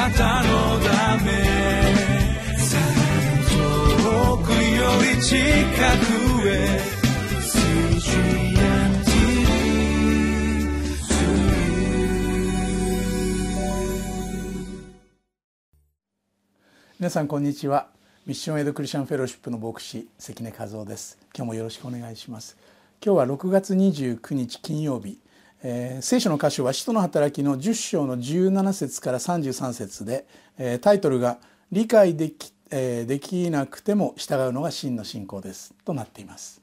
[0.00, 1.30] なたのため
[3.50, 6.80] 遠くより近くへ
[16.98, 17.88] 皆さんこんにちは。
[18.26, 21.18] ミッションエイドクリスチャンフェローシップの牧師関根和夫です。
[21.36, 22.56] 今日もよろしくお願いします。
[23.04, 25.18] 今日は6月29日金曜日、
[25.62, 30.26] えー、聖書の箇所は使徒の働きの10章の17節から33節で、
[30.58, 31.38] えー、タイトルが
[31.70, 35.74] 理解でき,、えー、できなくても従うのが真の信仰です。
[35.84, 36.62] となっています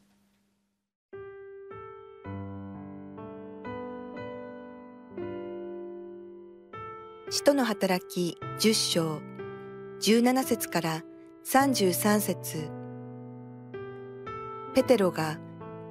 [7.29, 9.21] 使徒の働き10章
[10.02, 11.03] 17節から
[11.45, 12.69] 33節。
[14.73, 15.38] ペテロが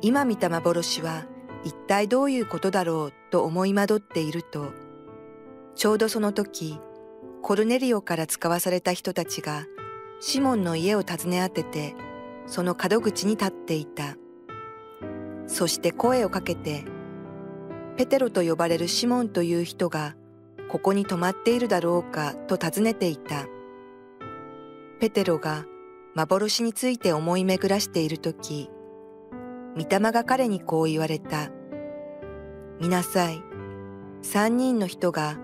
[0.01, 1.25] 今見た幻は
[1.67, 4.71] 一体どういうことだろうと思い惑っていると、
[5.75, 6.79] ちょうどその時、
[7.43, 9.65] コルネリオから使わされた人たちが
[10.21, 11.97] シモンの家を訪ね当てて、
[12.47, 14.17] その門口に立っていた。
[15.49, 16.85] そして声をかけて、
[17.97, 20.15] ペテロと呼ばれるシモンという人が
[20.69, 23.47] ここに泊まっているだろうかと尋ねていた。
[25.01, 25.65] ペテロが
[26.15, 28.71] 幻について思い巡らしているとき、
[29.77, 31.51] 御霊が彼にこう言われた。
[32.81, 33.43] 見なさい。
[34.23, 35.39] 三人の人が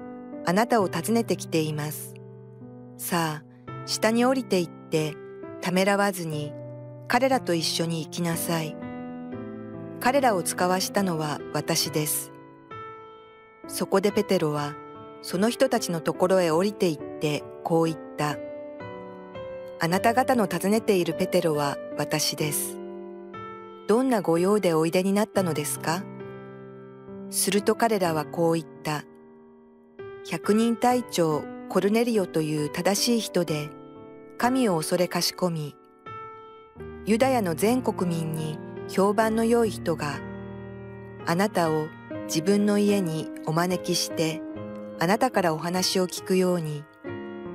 [0.45, 2.15] あなたを訪ねてきています。
[2.97, 5.15] さあ、下に降りて行って、
[5.61, 6.53] ためらわずに
[7.09, 8.77] 彼らと一緒に行きなさい。
[10.01, 12.33] 彼らを使わしたのは私です。
[13.69, 14.75] そこでペテロは
[15.23, 18.37] その人たちのところへ降りて行ってこう言った。
[19.81, 22.79] あなた方の訪ねているペテロは私です。
[23.87, 26.03] どんな御用でおいでになったのですか？
[27.33, 29.05] すると彼らはこう言った。
[30.31, 33.71] 百人隊長コルネリオという正しい人で、
[34.37, 35.75] 神を恐れかしこみ、
[37.07, 40.21] ユダヤの全国民に評判の良い人が、
[41.25, 41.87] あなたを
[42.25, 44.43] 自分の家にお招きして、
[45.01, 46.85] あなたからお話を聞くように、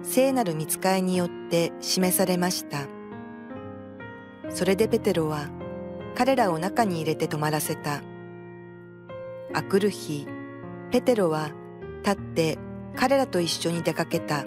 [0.02, 2.88] 聖なる見つかいによって示されました。
[4.50, 5.50] それでペテロは
[6.16, 8.02] 彼らを中に入れて泊まらせた。
[9.54, 10.28] あくる日、
[10.92, 11.52] ペテロは
[12.04, 12.58] 立って
[12.96, 14.46] 彼らと一緒に出かけた。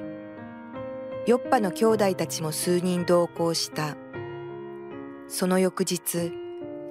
[1.26, 3.96] ヨッパの兄弟たちも数人同行した。
[5.28, 6.32] その翌日、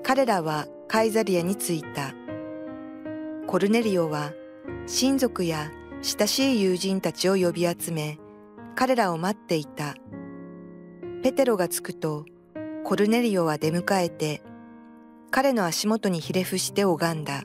[0.03, 2.13] 彼らはカイザリアに着いた。
[3.47, 4.31] コルネリオは
[4.85, 5.71] 親族や
[6.01, 8.19] 親しい友人たちを呼び集め、
[8.75, 9.95] 彼らを待っていた。
[11.21, 12.25] ペテロが着くと、
[12.83, 14.41] コルネリオは出迎えて、
[15.31, 17.43] 彼の足元にひれ伏して拝んだ。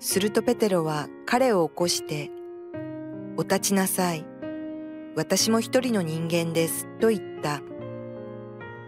[0.00, 2.30] するとペテロは彼を起こして、
[3.36, 4.24] お立ちなさい。
[5.16, 6.86] 私も一人の人間です。
[7.00, 7.60] と言った。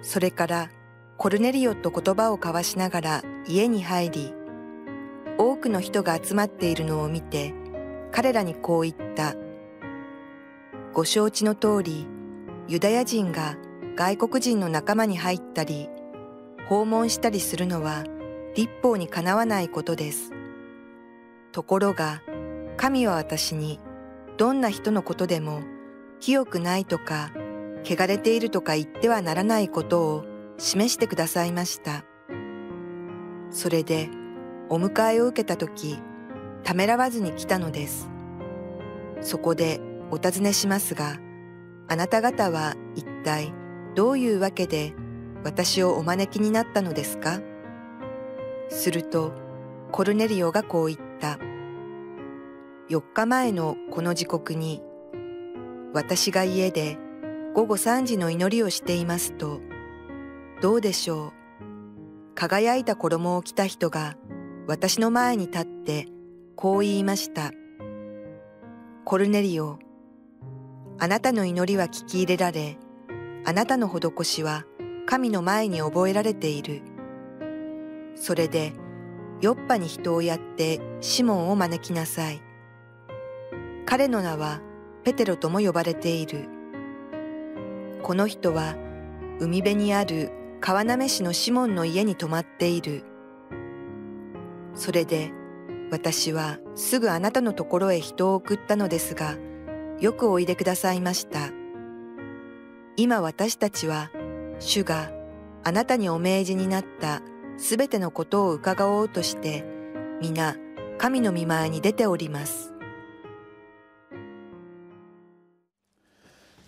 [0.03, 0.71] それから
[1.16, 4.34] コルネリオと言葉を交わしながら家に入り、
[5.37, 7.54] 多くの人が集まっているのを見て、
[8.12, 9.34] 彼らにこう言った。
[10.92, 12.06] ご承知の通り、
[12.69, 13.56] ユダヤ人が
[13.97, 15.88] 外国人の仲間に入ったり、
[16.69, 18.04] 訪問したりするのは
[18.54, 20.31] 立法にかなわないことです。
[21.53, 22.22] ところが、
[22.77, 23.81] 神は私に、
[24.37, 25.62] どんな人のことでも、
[26.21, 27.31] 清くないとか、
[27.84, 30.25] 汚れているとか言ってはならないことを
[30.59, 32.05] 示してくださいました。
[33.50, 34.09] それで、
[34.69, 35.99] お迎えを受けたとき、
[36.62, 38.09] ためらわずに来たのです。
[39.21, 41.19] そこでお尋ねしますが、
[41.89, 43.53] あなた方は一体
[43.94, 44.94] どういうわけで
[45.43, 47.41] 私をお招きになったのですか？
[48.69, 49.33] すると、
[49.91, 51.09] コルネリオがこう言った。
[51.20, 51.38] た
[52.88, 54.82] 4日前のこの時刻に、
[55.92, 56.98] 私が家で
[57.54, 59.60] 午後3時の祈りをしていますと、
[60.60, 61.32] どうでしょう？
[62.34, 64.16] 輝いた衣を着た人が
[64.66, 66.06] 私の前に立って
[66.56, 67.53] こう言いました。
[69.04, 69.78] コルネリオ、
[70.98, 72.78] あなたの祈りは聞き入れられ、
[73.45, 74.65] あなたの施しは
[75.06, 76.83] 神の前に覚えられている。
[78.15, 78.72] それで、
[79.41, 82.42] ヨッパに人をやってシモンを招きなさい。
[83.87, 84.60] 彼の名は
[85.04, 86.48] ペテロとも呼ばれている。
[88.03, 88.77] この人は
[89.41, 93.04] 海辺にある川なめ市のシモンの家に泊まっている。
[94.75, 95.33] それで
[95.91, 99.36] 私はすぐあなたのところへ人を送ったのですが、
[99.98, 101.51] よくおいでくださいました。
[102.97, 104.10] 今私たちは、
[104.59, 105.10] 主が
[105.65, 107.22] あなたにお命じになった
[107.60, 109.65] すべてのことを伺おうとして、
[110.22, 110.57] 皆
[110.97, 112.72] 神の見前に出ております。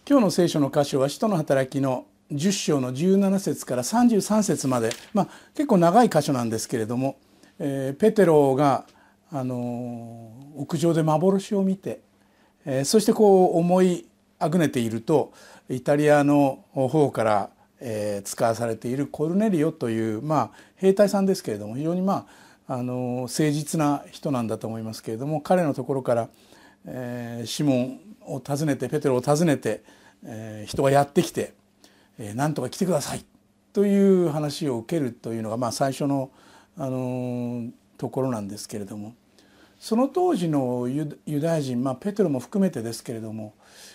[0.06, 7.16] 今日の聖書の箇所は使徒の働きの10章の17節から33節まで、まあ、結構長い箇所なんですけれども、
[7.58, 8.84] えー、ペテロが、
[9.30, 12.00] あのー、屋上で幻を見て、
[12.66, 14.06] えー、そしてこう思い
[14.38, 15.32] あぐねていると
[15.70, 17.50] イタリアの方から、
[17.84, 22.26] えー、使わされているコルネリオという、まあ、兵隊さんですけれども非常にま
[22.68, 26.28] ああの誠実な人なんだと思いますけれども彼のところから、
[26.86, 29.82] えー、シモンを訪ねてペテロを訪ねて、
[30.24, 31.54] えー、人がやってきて
[32.18, 33.24] えー、なんとか来てください
[33.72, 36.30] という話を受けるというのが、まあ、最初の、
[36.76, 39.14] あのー、ところなんですけれども
[39.80, 43.54] その当時のユダヤ人、まあ、ペテロも含めてですけれども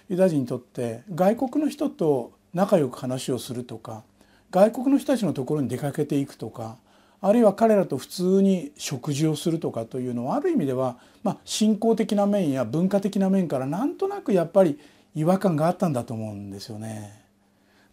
[0.09, 4.03] ユダヤ人にとって外国の人と仲良く話をするとか
[4.49, 6.77] 外国の人たちのところに出かけていくとか
[7.21, 14.79] あるいは彼らと普通に食事をするとかというのはある意味では、まあ、信仰的な面や文化的な面からなんとなくやっぱり
[15.13, 17.23] 違和感があったんだと思うんですよね。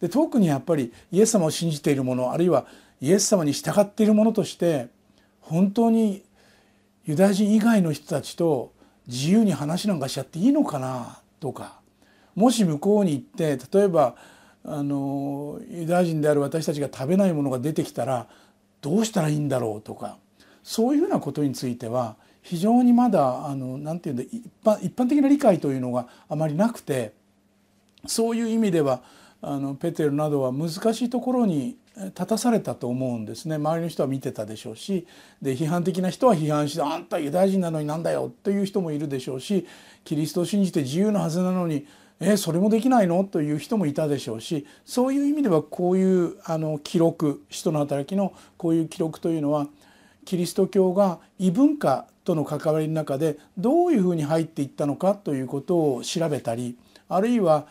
[0.01, 2.65] で特にやっぱりイエス様を信じている者あるいは
[3.01, 4.87] イエス様に従っている者として
[5.41, 6.23] 本当に
[7.05, 8.73] ユダヤ人以外の人たちと
[9.07, 11.79] 自由に話なんかしちゃっていいのかなとか
[12.35, 14.15] もし向こうに行って例えば
[14.67, 18.27] あのユダヤ人である私たちが食べないものが出てきたら
[18.81, 20.17] どうしたらいいんだろうとか
[20.63, 27.13] そういうふうなことについては非常にまだあのなんていうんだ一般一般的な理解というのがあまりなくて
[28.07, 29.01] そういう意味では
[29.41, 33.55] あのペテルなどは難しいところに立たされたと思うんですね。
[33.55, 35.07] 周りの人は見てたでしょうし
[35.41, 39.65] で批判的な人は批判して「あんたユダヤ人なのになんだよ」という人もいるでしょうし
[40.03, 41.85] キリストを信じて自由なはずなのに
[42.19, 49.67] 「えそれもできないの?」という人もいたでしょうしそういう意味ではこういうあの記録使徒の働きのこういう記録というのは
[50.25, 56.75] キリスト教が異文化との関わりの中でどういうふうに入っていったのかということを調べたり
[57.07, 57.67] あるいは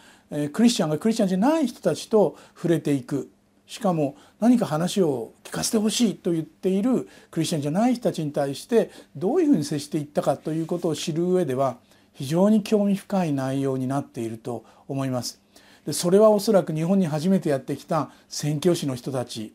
[0.53, 3.29] クリスチャンがクリスチャンじゃない人たちと触れていく
[3.67, 11.79] しかも何か話を聞かせてほしいと言っているクリスチャンじゃない人たちに対してどういうふうに接していったかということを知る上では
[12.15, 15.41] 非常に興味深い内容になっていると思います。
[15.87, 19.53] でそれはおそらく日本に初めてやってきた宣教師の人たち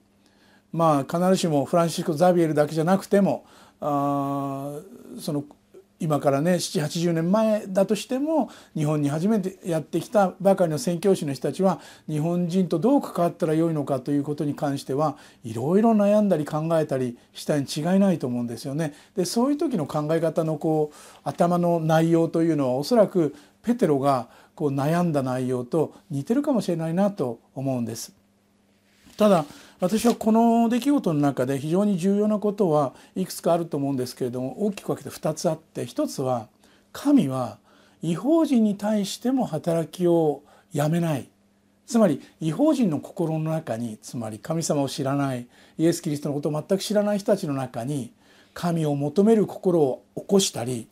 [0.72, 3.46] まあ必ずしもフランシスコ・ザビエルだけじゃなくても
[3.82, 4.80] あ
[5.20, 5.44] その
[6.00, 18.94] 今からね780年前だとしても日本に初めてやってきたばかりの宣教師の人たちは日本人とどう関わったらよいのかということに関してはいろいろ悩んだり考えたりしたに違いないと思うんですよね。
[19.16, 28.13] でそういう時の考え方のこう頭の内容というのはおそらくペテロがこう悩んだ内容と似てるかもしれないなと思うんです。
[29.18, 29.45] ただ
[29.80, 36.50] 私はこの出来事の中で非常に重要なことはいくつかあると思うんですけれども大きく分けて2つあって1つは
[36.92, 37.60] 神は
[38.02, 40.44] 違法人に対しても働きを
[40.74, 41.30] やめない。
[41.86, 45.48] つまり違法人の心の中につまり神様を知らない
[45.78, 48.14] イエス・キリストのことを全く知らない人たちの中に
[48.54, 50.88] 神を求める心を起こしたり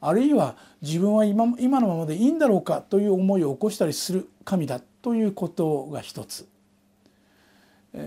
[0.00, 6.49] あるいは自分は今今のままでいいんだろうかという思いを起こしたりする神だということが一つ。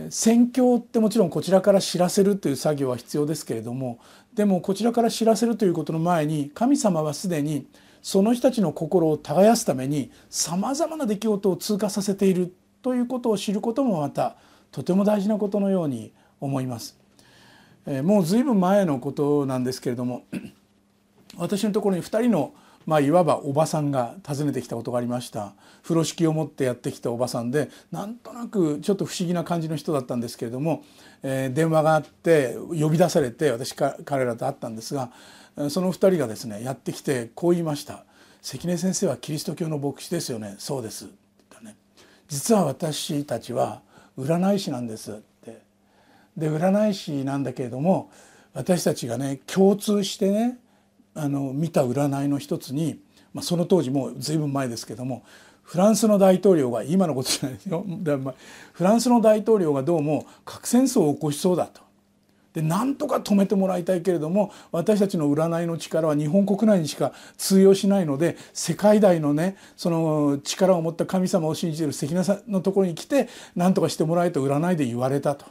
[0.10, 4.00] 宣教ってもちろんこちらから知らせるという作業は必要ですけれども
[4.34, 7.68] でもこちらから知らせるということの前に神様はすでに
[8.02, 14.36] その人たちの心を耕すためにさまざまな出来事を通過させているということを知ることもまた
[14.72, 16.98] とても大事なことのように思います。
[18.04, 20.24] もう随分前のことなんですけれども
[21.38, 22.54] 私のところに2人の
[22.86, 25.54] まあ、いわばおばさんが訪ねてきたことがありました。
[25.84, 30.84] 風呂敷を持ってやってきたおばさんでなんとなくちょっと不思議な感じの人だったんですけれども、
[31.22, 35.12] えー、電話があって呼び出されて私か彼らと会ったんですが
[35.70, 38.06] その2人がですねやってきてこう言いました
[38.42, 40.56] 「関根先生はキリスト教の牧師ですよね。
[40.58, 41.08] そうです」
[41.62, 41.76] ね
[42.30, 43.82] 「実は私たちは
[44.18, 45.62] 占い師なんです」って。
[46.38, 48.10] で占い師なんだけれども
[48.54, 50.58] 私たちがね共通してね
[51.16, 53.00] あの見た占いの一つに、
[53.34, 55.24] まあ、その当時もう随分前ですけども
[55.64, 57.86] フランスの大統領が今のことじゃないですよ
[58.74, 61.82] フランスの大統領がどうも核戦争を起こしそうだと。
[62.54, 75.48] でなんとか止めてもらいたいけれども私たちの占いの力は日本国内にしか通用しないので世界大のねその力を持った神様を信じている関根さんのところに来て何とかしてもらえと占いで言われたと。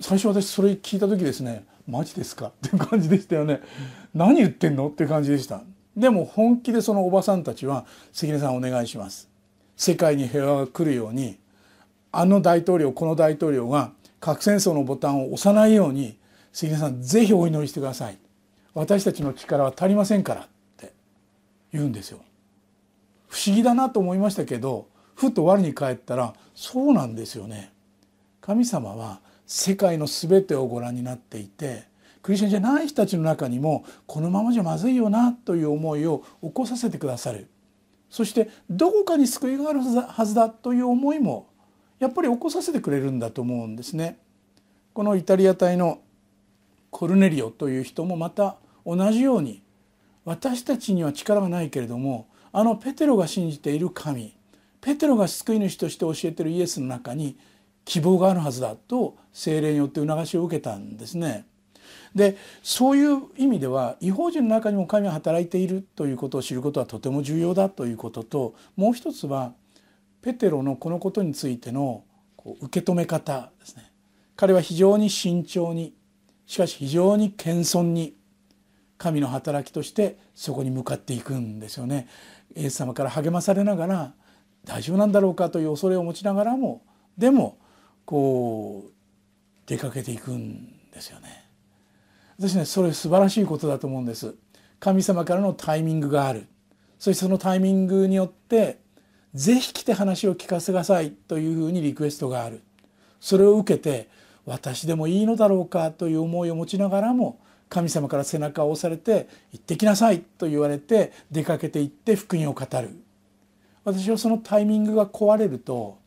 [0.00, 2.48] 最初私それ聞いた時ですねマジですか？
[2.66, 3.60] っていう感じでしたよね、
[4.14, 4.88] 何言ってんの？
[4.88, 5.62] って感じでした。
[5.96, 9.28] でも本気でそのおばさんたちは関根さんお願いします。
[9.76, 11.38] 世界に平和が来るように
[12.12, 16.18] あの大統領この大統領が核戦争のボタンを押さないように
[16.52, 18.18] 関根さんぜひお祈りしてください。
[18.74, 20.92] 私たちの力は足りませんからって
[21.72, 22.18] 言うんですよ。
[23.28, 27.72] 不思思議だなと思いましたけどふと我に返ったらそうなんですよね。
[28.40, 31.88] 神様は世界の全てをご覧になっていて
[32.22, 37.48] クリスチャンじゃない人たちの中にもこのままじゃまずいよなという思いを起こさせてくださる
[38.10, 41.48] そしてどこかに救いがあるはずだという思いも
[41.98, 44.18] やっぱり起こさせてくれるんだと思うんですね。
[44.92, 46.00] このイタリア隊の
[46.90, 49.62] コルネリオという人もまた同じように
[50.24, 54.36] 私たちには力がないけれどもあのペテロが信じている神
[54.80, 57.36] ペテロが救い主として教えているイエスの中に
[57.88, 61.46] 希望があるはずだと精霊によって促しを受けたんですね。
[62.14, 69.54] でそういう意味では違法人の中にも神が働いているということを知ることはとても重要だということともう一つは
[70.20, 72.04] ペテロのこのことについての
[72.36, 73.90] こう受け止め方ですね。
[74.36, 75.94] 彼は非常に慎重に
[76.46, 78.14] しかし非常に謙遜に
[78.98, 82.06] 神の働きとしてそこに向かっていくんですよね。
[82.54, 84.14] イエス様から励まされながら
[84.66, 86.82] 大丈夫なんだろうかという恐れを持ちながらも
[87.16, 87.56] でも
[88.08, 88.90] こう
[89.66, 91.44] 出かけていくんですよね。
[92.38, 94.34] 私ねそれ素晴らしいことだと思うんです。
[94.80, 96.46] 神様からのタイミングがある
[96.98, 98.78] そしてそのタイミングによって
[99.34, 102.62] ぜひ来て話を聞かせてくださいというふうにリクエストがある
[103.20, 104.08] それを受けて
[104.46, 107.38] 私でもいいのだろうかという思いを持ちながらも
[107.68, 112.96] 神様から背中を押されて「行ってきなさい」と言われて出かけて行って福音を語る
[113.84, 115.98] 私はそのタイミングが壊れると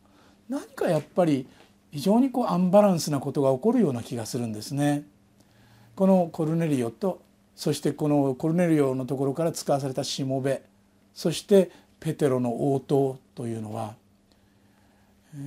[0.48, 1.46] 何かやっぱり
[1.92, 5.04] 非常にこうアンバランスなことが起こるような気がするんですね。
[5.94, 7.20] このコルネリオと
[7.54, 10.62] そしてこのコルネリオのところから使わされたしもべ
[11.12, 11.70] そして
[12.00, 13.94] ペテロの応答というのは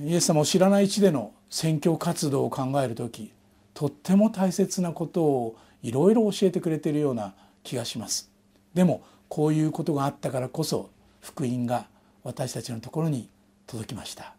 [0.04, 3.32] イエス様を知らない地での宣教活動を考える時
[3.74, 7.34] とっても大切なことをいろいろ教えてくれているような
[7.64, 8.30] 気がします。
[8.72, 11.88] でもこういうことがあったからこそ福音が
[12.22, 13.28] 私たちのところに
[13.66, 14.34] 届きました。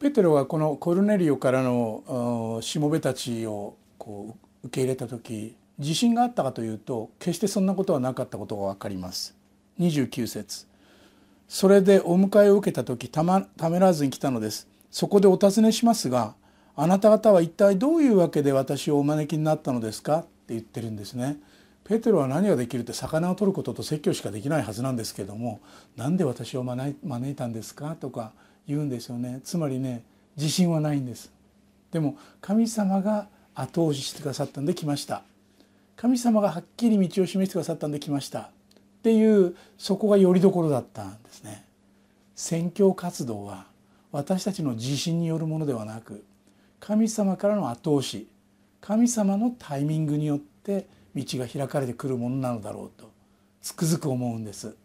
[0.00, 9.34] ペテロはこのコルネリオからのしもべたちをこう受け入れた時自信があったかというと決してそんなことはなかったことが分かります。
[9.80, 10.66] 29節
[11.48, 14.68] それでお迎えを受けた時た,、ま、ためらわずに来たのです。
[14.90, 16.34] そこでお尋ねしますが
[16.76, 20.18] あなた方は一体どういうわけで私をお招きになったのですか？
[20.18, 21.38] って言ってるんですね。
[21.84, 25.60] ペテロは何ができるって魚を取ることと説教しかできないはずなんですけども
[25.96, 27.96] 何で私を招いたんですか？
[27.96, 28.32] とか
[28.66, 29.40] 言うんですよね。
[29.44, 30.02] つまりね
[30.36, 31.32] 自信はないんです。
[31.90, 35.22] でも神様が後押ししてくださったんで来ました。
[35.96, 38.40] 神様がはっきり道を示してくださったんで来ました。
[38.40, 38.50] っ
[39.02, 41.64] ていうそこがよりどころだったんですね。
[42.34, 43.66] 宣教活動は
[44.10, 46.24] 私たちの自信によるものではなく
[46.80, 48.28] 神様からの後押し
[48.80, 53.10] 神様のタイミングによって道が開かれてくるものなのだろうと
[53.62, 54.76] つくづく思うんです。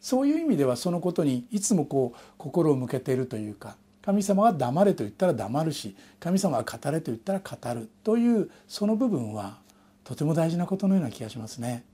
[0.00, 9.58] そういう意味ではそのことにいつもこう心を向けているというか神様が黙れと言ったら黙るし神様が語れと言ったら語るというその部分は
[10.04, 11.84] とても大事なことのような気がしますね。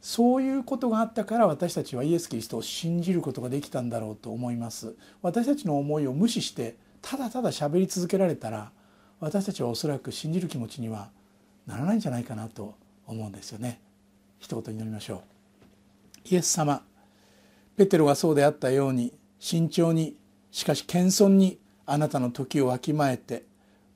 [0.00, 4.94] そういうことがあったから私たちはイエス・キリストを信じることができたんだろうと思います。
[5.22, 8.70] 私たちの思いを無視してただただ喋り続けられたら
[9.20, 11.10] 私たちはおそらく信じる気持ちには
[11.66, 12.74] ならないんじゃないかなと
[13.06, 13.80] 思うんですよね。
[14.38, 16.28] 一言祈りましょう。
[16.30, 16.82] イエス様
[17.78, 20.16] ペテロがそうであったように慎重に
[20.50, 23.44] しかし謙遜にあなたの時をわきまえて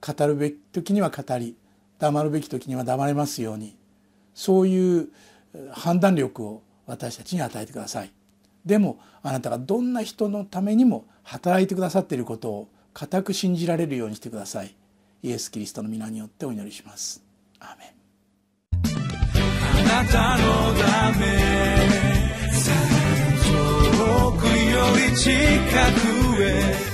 [0.00, 1.56] 語るべき時には語り
[1.98, 3.76] 黙るべき時には黙れますように
[4.34, 5.08] そういう
[5.72, 8.12] 判断力を私たちに与えてください。
[8.64, 14.76] でもあなたがどんな人のためにも働いてくださっていることを固く信じられるようにしてください。
[15.24, 17.22] イエス・キリストの皆によってお祈りします。
[17.58, 17.88] アーメン
[19.90, 20.42] あなたの
[20.80, 22.01] ため
[24.82, 26.91] 遠くより近くへ